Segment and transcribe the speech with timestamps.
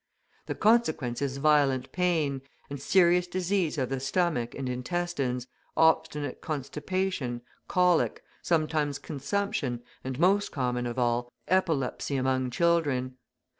[0.47, 5.45] The consequence is violent pain, and serious disease of the stomach and intestines,
[5.77, 13.17] obstinate constipation, colic, sometimes consumption, and, most common of all, epilepsy among children.